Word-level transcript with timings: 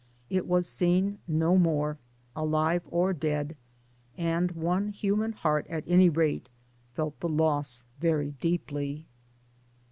It 0.31 0.47
was 0.47 0.67
seen 0.67 1.19
no 1.27 1.57
more, 1.59 1.99
alive 2.35 2.81
or 2.89 3.13
dead; 3.13 3.55
and 4.17 4.51
one 4.53 4.87
human 4.87 5.31
heart 5.31 5.67
at 5.69 5.83
any 5.85 6.09
rate 6.09 6.49
felt 6.95 7.19
the 7.19 7.29
loss 7.29 7.83
very 7.99 8.31
deeply. 8.31 9.05